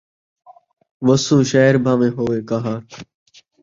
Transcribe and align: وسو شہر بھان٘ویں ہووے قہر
وسو 1.07 1.37
شہر 1.51 1.75
بھان٘ویں 1.83 2.13
ہووے 2.15 2.39
قہر 2.49 2.81